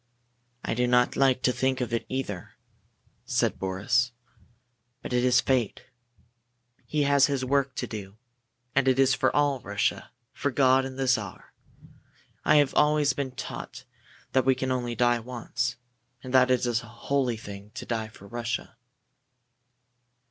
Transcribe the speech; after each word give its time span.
"I 0.65 0.73
do 0.73 0.87
not 0.87 1.15
like 1.15 1.43
to 1.43 1.51
think 1.51 1.79
of 1.79 1.93
it, 1.93 2.07
either," 2.09 2.55
said 3.23 3.59
Boris, 3.59 4.13
"but 5.03 5.13
it 5.13 5.23
is 5.23 5.39
fate. 5.41 5.83
He 6.87 7.03
has 7.03 7.27
his 7.27 7.45
work 7.45 7.75
to 7.75 7.85
do, 7.85 8.17
and 8.73 8.87
it 8.87 8.97
is 8.97 9.15
all 9.31 9.59
for 9.59 9.67
Russia 9.69 10.09
for 10.33 10.49
God 10.49 10.85
and 10.85 10.97
the 10.97 11.05
Czar! 11.05 11.53
I 12.43 12.55
have 12.55 12.73
always 12.73 13.13
been 13.13 13.33
taught 13.33 13.85
that 14.31 14.43
we 14.43 14.55
can 14.55 14.69
die 14.69 14.75
only 14.75 14.95
once, 15.21 15.75
and 16.23 16.33
that 16.33 16.49
it 16.49 16.65
is 16.65 16.81
a 16.81 16.87
holy 16.87 17.37
thing 17.37 17.69
to 17.75 17.85
die 17.85 18.07
for 18.07 18.25
Russia." 18.25 18.77